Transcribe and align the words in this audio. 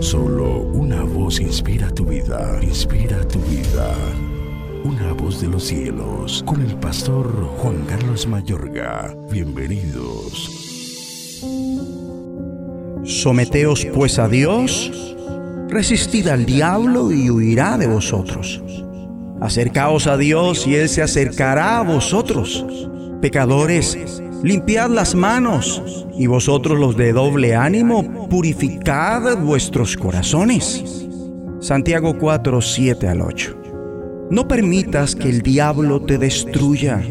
Solo 0.00 0.60
una 0.60 1.02
voz 1.02 1.40
inspira 1.40 1.90
tu 1.90 2.04
vida, 2.04 2.58
inspira 2.62 3.26
tu 3.28 3.38
vida. 3.40 3.94
Una 4.84 5.12
voz 5.12 5.40
de 5.40 5.48
los 5.48 5.64
cielos, 5.64 6.42
con 6.46 6.60
el 6.62 6.74
pastor 6.76 7.26
Juan 7.58 7.84
Carlos 7.86 8.26
Mayorga. 8.26 9.14
Bienvenidos. 9.30 10.50
Someteos 13.04 13.86
pues 13.94 14.18
a 14.18 14.28
Dios, 14.28 14.90
resistid 15.68 16.28
al 16.28 16.46
diablo 16.46 17.12
y 17.12 17.30
huirá 17.30 17.78
de 17.78 17.86
vosotros. 17.86 18.62
Acercaos 19.40 20.06
a 20.06 20.16
Dios 20.16 20.66
y 20.66 20.74
Él 20.76 20.88
se 20.88 21.02
acercará 21.02 21.78
a 21.78 21.82
vosotros. 21.82 22.64
Pecadores, 23.20 24.22
limpiad 24.42 24.90
las 24.90 25.14
manos, 25.14 26.06
y 26.18 26.26
vosotros 26.26 26.78
los 26.78 26.96
de 26.96 27.12
doble 27.12 27.54
ánimo, 27.54 28.28
purificad 28.28 29.38
vuestros 29.38 29.96
corazones. 29.96 31.06
Santiago 31.60 32.18
4, 32.18 32.60
7 32.60 33.08
al 33.08 33.22
8. 33.22 33.56
No 34.30 34.48
permitas 34.48 35.14
que 35.14 35.28
el 35.28 35.42
diablo 35.42 36.00
te 36.02 36.18
destruya. 36.18 37.02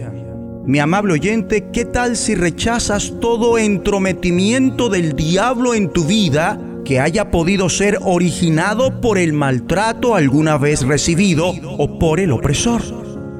Mi 0.66 0.80
amable 0.80 1.14
oyente, 1.14 1.70
¿qué 1.72 1.86
tal 1.86 2.16
si 2.16 2.36
rechazas 2.36 3.14
todo 3.22 3.58
entrometimiento 3.58 4.90
del 4.90 5.14
diablo 5.14 5.74
en 5.74 5.90
tu 5.90 6.06
vida 6.06 6.60
que 6.84 7.00
haya 7.00 7.32
podido 7.32 7.70
ser 7.70 8.00
originado 8.02 9.02
por 9.02 9.18
el 9.18 9.34
maltrato 9.34 10.16
alguna 10.16 10.58
vez 10.58 10.86
recibido 10.86 11.54
o 11.78 12.00
por 12.00 12.20
el 12.20 12.32
opresor? 12.32 12.82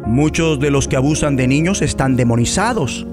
Muchos 0.06 0.60
de 0.60 0.70
los 0.70 0.88
que 0.88 0.96
abusan 0.96 1.36
de 1.36 1.48
niños 1.48 1.82
están 1.82 2.16
demonizados 2.16 3.08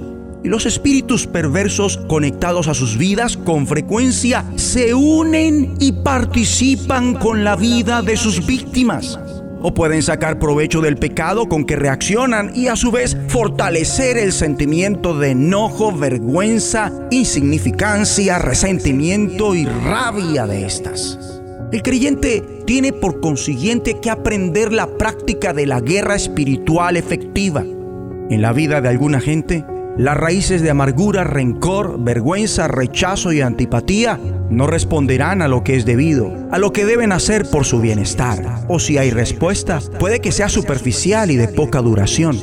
y 0.45 0.49
los 0.49 0.67
espíritus 0.67 1.27
perversos 1.27 1.99
conectados 2.09 2.69
a 2.69 2.75
sus 2.75 2.99
vidas 2.99 3.37
con 3.37 3.67
frecuencia 3.67 4.45
se 4.57 4.95
unen 4.95 5.75
y 5.79 5.93
participan 5.93 7.15
con 7.15 7.45
la 7.45 7.57
vida 7.57 8.03
de 8.03 8.17
sus 8.17 8.45
víctimas. 8.47 9.19
O 9.65 9.73
pueden 9.73 10.03
sacar 10.03 10.41
provecho 10.41 10.81
del 10.81 10.97
pecado 10.97 11.49
con 11.49 11.65
que 11.65 11.77
reaccionan 11.77 12.51
y 12.55 12.67
a 12.67 12.75
su 12.75 12.91
vez 12.91 13.17
fortalecer 13.29 14.19
el 14.19 14.33
sentimiento 14.33 15.17
de 15.17 15.31
enojo, 15.31 15.97
vergüenza, 15.97 16.93
insignificancia, 17.13 18.41
resentimiento 18.41 19.55
y 19.55 19.65
rabia 19.65 20.49
de 20.49 20.67
estas. 20.67 21.19
El 21.71 21.83
creyente 21.83 22.43
tiene 22.67 22.93
por 22.93 23.21
consiguiente 23.21 24.01
que 24.01 24.11
aprender 24.11 24.73
la 24.73 24.89
práctica 24.99 25.53
de 25.53 25.67
la 25.67 25.81
guerra 25.81 26.17
espiritual 26.17 26.97
efectiva. 26.97 27.65
En 28.31 28.43
la 28.43 28.53
vida 28.53 28.81
de 28.81 28.89
alguna 28.89 29.21
gente, 29.21 29.65
las 29.99 30.17
raíces 30.17 30.63
de 30.63 30.71
amargura, 30.71 31.23
rencor, 31.25 32.03
vergüenza, 32.03 32.67
rechazo 32.67 33.33
y 33.33 33.43
antipatía 33.43 34.19
no 34.49 34.67
responderán 34.67 35.43
a 35.43 35.49
lo 35.49 35.65
que 35.65 35.77
es 35.77 35.85
debido, 35.85 36.33
a 36.51 36.59
lo 36.59 36.73
que 36.73 36.87
deben 36.87 37.13
hacer 37.13 37.49
por 37.51 37.65
su 37.65 37.81
bienestar. 37.81 38.65
O 38.69 38.79
si 38.79 38.97
hay 38.97 39.11
respuesta, 39.11 39.81
puede 39.99 40.21
que 40.21 40.33
sea 40.33 40.49
superficial 40.49 41.31
y 41.31 41.37
de 41.37 41.49
poca 41.49 41.81
duración. 41.83 42.39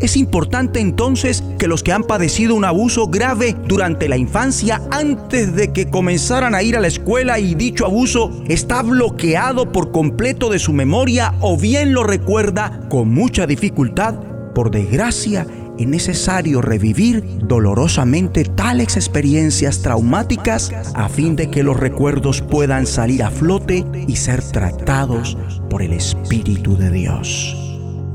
Es 0.00 0.16
importante 0.16 0.80
entonces 0.80 1.44
que 1.58 1.68
los 1.68 1.82
que 1.82 1.92
han 1.92 2.04
padecido 2.04 2.54
un 2.54 2.64
abuso 2.64 3.06
grave 3.08 3.54
durante 3.66 4.08
la 4.08 4.16
infancia, 4.16 4.82
antes 4.90 5.54
de 5.54 5.72
que 5.72 5.88
comenzaran 5.88 6.54
a 6.54 6.62
ir 6.62 6.76
a 6.76 6.80
la 6.80 6.88
escuela 6.88 7.38
y 7.38 7.54
dicho 7.54 7.86
abuso 7.86 8.42
está 8.48 8.82
bloqueado 8.82 9.72
por 9.72 9.92
completo 9.92 10.50
de 10.50 10.58
su 10.58 10.72
memoria 10.72 11.34
o 11.40 11.56
bien 11.56 11.92
lo 11.92 12.02
recuerda 12.02 12.80
con 12.90 13.08
mucha 13.08 13.46
dificultad, 13.46 14.14
por 14.54 14.70
desgracia, 14.70 15.46
es 15.78 15.86
necesario 15.86 16.62
revivir 16.62 17.24
dolorosamente 17.42 18.44
tales 18.44 18.96
experiencias 18.96 19.82
traumáticas 19.82 20.72
a 20.94 21.08
fin 21.08 21.36
de 21.36 21.50
que 21.50 21.62
los 21.62 21.78
recuerdos 21.78 22.42
puedan 22.42 22.86
salir 22.86 23.22
a 23.22 23.30
flote 23.30 23.84
y 24.06 24.16
ser 24.16 24.42
tratados 24.42 25.36
por 25.70 25.82
el 25.82 25.92
Espíritu 25.92 26.76
de 26.76 26.90
Dios. 26.90 27.56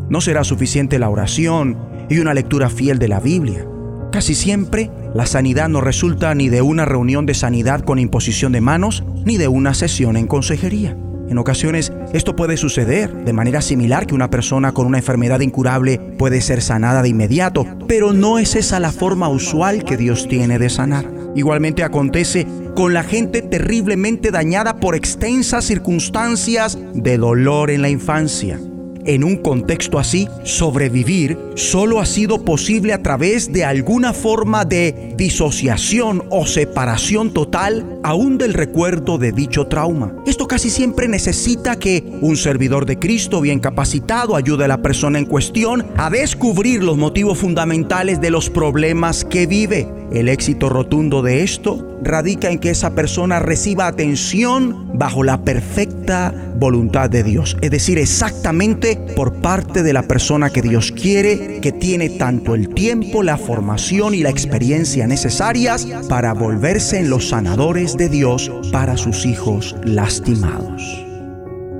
No 0.09 0.21
será 0.21 0.43
suficiente 0.43 0.99
la 0.99 1.09
oración 1.09 1.77
y 2.09 2.19
una 2.19 2.33
lectura 2.33 2.69
fiel 2.69 2.97
de 2.97 3.07
la 3.07 3.19
Biblia. 3.19 3.65
Casi 4.11 4.33
siempre 4.33 4.89
la 5.13 5.25
sanidad 5.25 5.69
no 5.69 5.81
resulta 5.81 6.33
ni 6.33 6.49
de 6.49 6.61
una 6.61 6.85
reunión 6.85 7.25
de 7.25 7.33
sanidad 7.33 7.81
con 7.81 7.99
imposición 7.99 8.51
de 8.51 8.61
manos, 8.61 9.03
ni 9.25 9.37
de 9.37 9.47
una 9.47 9.73
sesión 9.73 10.17
en 10.17 10.27
consejería. 10.27 10.97
En 11.29 11.37
ocasiones 11.37 11.93
esto 12.11 12.35
puede 12.35 12.57
suceder 12.57 13.13
de 13.23 13.33
manera 13.33 13.61
similar 13.61 14.07
que 14.07 14.15
una 14.15 14.29
persona 14.29 14.71
con 14.71 14.87
una 14.87 14.97
enfermedad 14.97 15.41
incurable 15.41 15.99
puede 16.17 16.41
ser 16.41 16.61
sanada 16.61 17.03
de 17.03 17.09
inmediato, 17.09 17.65
pero 17.87 18.13
no 18.13 18.39
es 18.39 18.55
esa 18.55 18.79
la 18.79 18.91
forma 18.91 19.29
usual 19.29 19.83
que 19.83 19.95
Dios 19.95 20.27
tiene 20.27 20.57
de 20.57 20.69
sanar. 20.69 21.05
Igualmente 21.35 21.83
acontece 21.83 22.47
con 22.75 22.93
la 22.93 23.03
gente 23.03 23.41
terriblemente 23.41 24.31
dañada 24.31 24.77
por 24.77 24.95
extensas 24.95 25.65
circunstancias 25.65 26.77
de 26.93 27.17
dolor 27.17 27.69
en 27.69 27.83
la 27.83 27.89
infancia. 27.89 28.59
En 29.09 29.23
un 29.23 29.37
contexto 29.37 29.97
así, 29.97 30.27
sobrevivir 30.43 31.35
solo 31.55 31.99
ha 31.99 32.05
sido 32.05 32.45
posible 32.45 32.93
a 32.93 33.01
través 33.01 33.51
de 33.51 33.65
alguna 33.65 34.13
forma 34.13 34.65
de 34.65 35.15
disociación 35.17 36.25
o 36.29 36.45
separación 36.45 37.33
total 37.33 37.99
aún 38.03 38.37
del 38.37 38.53
recuerdo 38.53 39.17
de 39.17 39.31
dicho 39.31 39.65
trauma. 39.65 40.13
Esto 40.27 40.47
casi 40.47 40.69
siempre 40.69 41.07
necesita 41.07 41.79
que 41.79 42.03
un 42.21 42.37
servidor 42.37 42.85
de 42.85 42.99
Cristo 42.99 43.41
bien 43.41 43.59
capacitado 43.59 44.35
ayude 44.35 44.65
a 44.65 44.67
la 44.67 44.83
persona 44.83 45.17
en 45.17 45.25
cuestión 45.25 45.87
a 45.97 46.11
descubrir 46.11 46.83
los 46.83 46.95
motivos 46.95 47.39
fundamentales 47.39 48.21
de 48.21 48.29
los 48.29 48.51
problemas 48.51 49.25
que 49.25 49.47
vive. 49.47 49.98
El 50.11 50.27
éxito 50.27 50.69
rotundo 50.69 51.21
de 51.21 51.43
esto 51.43 51.99
radica 52.01 52.49
en 52.49 52.57
que 52.57 52.71
esa 52.71 52.95
persona 52.95 53.37
reciba 53.37 53.85
atención 53.85 54.97
bajo 54.97 55.23
la 55.23 55.43
perfecta 55.43 56.33
voluntad 56.55 57.11
de 57.11 57.23
Dios, 57.23 57.55
es 57.61 57.69
decir, 57.69 57.99
exactamente 57.99 58.97
por 59.15 59.35
parte 59.35 59.83
de 59.83 59.93
la 59.93 60.03
persona 60.03 60.49
que 60.49 60.63
Dios 60.63 60.91
quiere, 60.91 61.59
que 61.61 61.71
tiene 61.71 62.09
tanto 62.09 62.55
el 62.55 62.73
tiempo, 62.73 63.21
la 63.21 63.37
formación 63.37 64.15
y 64.15 64.23
la 64.23 64.31
experiencia 64.31 65.05
necesarias 65.05 65.87
para 66.09 66.33
volverse 66.33 66.99
en 66.99 67.11
los 67.11 67.29
sanadores 67.29 67.95
de 67.95 68.09
Dios 68.09 68.51
para 68.71 68.97
sus 68.97 69.27
hijos 69.27 69.75
lastimados. 69.83 71.05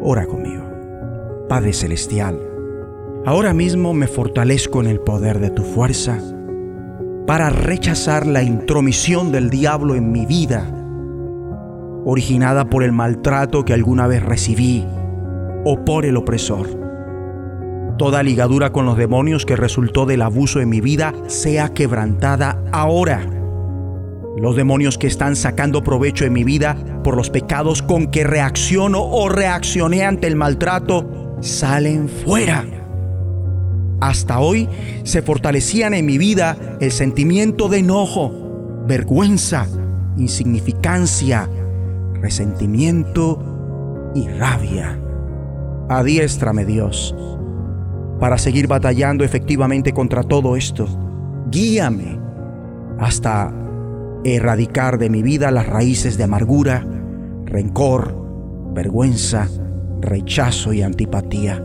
Ora 0.02 0.28
conmigo. 0.28 0.64
Padre 1.50 1.74
Celestial, 1.74 2.40
ahora 3.26 3.56
mismo 3.56 3.94
me 3.96 4.06
fortalezco 4.06 4.82
en 4.82 4.88
el 4.88 5.00
poder 5.00 5.40
de 5.40 5.50
tu 5.50 5.64
fuerza 5.64 6.22
para 7.30 7.52
rechazar 7.52 8.26
la 8.26 8.42
intromisión 8.42 9.32
del 9.32 9.52
diablo 9.52 9.94
en 9.94 10.12
mi 10.12 10.26
vida, 10.26 10.68
originada 12.04 12.72
por 12.72 12.82
el 12.82 12.92
maltrato 12.92 13.64
que 13.64 13.74
alguna 13.74 14.08
vez 14.08 14.24
recibí 14.24 14.84
o 15.64 15.86
por 15.86 16.08
el 16.08 16.18
opresor. 16.18 16.68
Toda 18.00 18.24
ligadura 18.24 18.72
con 18.72 18.88
los 18.88 18.98
demonios 18.98 19.46
que 19.46 19.56
resultó 19.56 20.08
del 20.08 20.24
abuso 20.24 20.60
en 20.60 20.70
mi 20.70 20.82
vida 20.82 21.14
sea 21.28 21.70
quebrantada 21.70 22.64
ahora. 22.72 23.22
Los 24.36 24.56
demonios 24.56 24.98
que 24.98 25.06
están 25.06 25.36
sacando 25.36 25.84
provecho 25.84 26.26
en 26.26 26.34
mi 26.34 26.44
vida 26.44 26.78
por 27.04 27.16
los 27.16 27.30
pecados 27.30 27.84
con 27.84 28.08
que 28.08 28.24
reacciono 28.24 29.04
o 29.04 29.30
reaccioné 29.30 30.04
ante 30.04 30.26
el 30.26 30.36
maltrato, 30.36 31.38
salen 31.42 32.10
fuera 32.10 32.79
hasta 34.00 34.40
hoy 34.40 34.70
se 35.04 35.22
fortalecían 35.22 35.94
en 35.94 36.06
mi 36.06 36.18
vida 36.18 36.58
el 36.80 36.92
sentimiento 36.92 37.68
de 37.70 37.80
enojo, 37.80 38.84
vergüenza, 38.88 39.68
insignificancia, 40.18 41.50
resentimiento 42.22 44.12
y 44.16 44.28
rabia. 44.28 45.00
Adiéstrame 45.90 46.66
Dios 46.66 47.16
para 48.20 48.38
seguir 48.38 48.68
batallando 48.68 49.24
efectivamente 49.24 49.94
contra 49.94 50.24
todo 50.24 50.56
esto. 50.56 50.88
Guíame 51.50 52.20
hasta 53.00 53.54
erradicar 54.24 54.98
de 54.98 55.10
mi 55.10 55.24
vida 55.24 55.52
las 55.52 55.68
raíces 55.68 56.18
de 56.18 56.26
amargura, 56.26 56.86
rencor, 57.46 58.14
vergüenza, 58.74 59.48
rechazo 60.02 60.74
y 60.74 60.82
antipatía. 60.82 61.64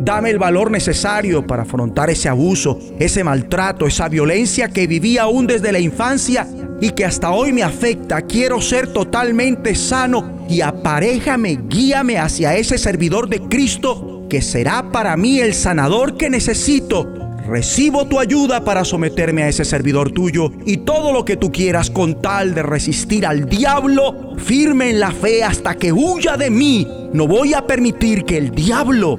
Dame 0.00 0.30
el 0.30 0.38
valor 0.38 0.70
necesario 0.70 1.46
para 1.46 1.62
afrontar 1.62 2.10
ese 2.10 2.28
abuso, 2.28 2.78
ese 2.98 3.24
maltrato, 3.24 3.86
esa 3.86 4.08
violencia 4.08 4.68
que 4.68 4.86
viví 4.86 5.18
aún 5.18 5.46
desde 5.46 5.72
la 5.72 5.78
infancia 5.78 6.46
y 6.80 6.90
que 6.90 7.04
hasta 7.04 7.30
hoy 7.30 7.52
me 7.52 7.62
afecta. 7.62 8.22
Quiero 8.22 8.60
ser 8.60 8.92
totalmente 8.92 9.74
sano 9.74 10.44
y 10.48 10.60
aparéjame, 10.60 11.60
guíame 11.68 12.18
hacia 12.18 12.56
ese 12.56 12.78
servidor 12.78 13.28
de 13.28 13.40
Cristo 13.40 14.26
que 14.28 14.42
será 14.42 14.90
para 14.90 15.16
mí 15.16 15.38
el 15.40 15.54
sanador 15.54 16.16
que 16.16 16.30
necesito. 16.30 17.24
Recibo 17.46 18.06
tu 18.06 18.18
ayuda 18.18 18.64
para 18.64 18.86
someterme 18.86 19.42
a 19.42 19.48
ese 19.48 19.66
servidor 19.66 20.10
tuyo 20.10 20.50
y 20.64 20.78
todo 20.78 21.12
lo 21.12 21.26
que 21.26 21.36
tú 21.36 21.52
quieras 21.52 21.90
con 21.90 22.22
tal 22.22 22.54
de 22.54 22.62
resistir 22.62 23.26
al 23.26 23.46
diablo, 23.50 24.34
firme 24.38 24.88
en 24.88 24.98
la 24.98 25.10
fe 25.10 25.44
hasta 25.44 25.74
que 25.74 25.92
huya 25.92 26.38
de 26.38 26.48
mí. 26.48 26.88
No 27.12 27.28
voy 27.28 27.52
a 27.52 27.66
permitir 27.66 28.24
que 28.24 28.38
el 28.38 28.50
diablo 28.50 29.18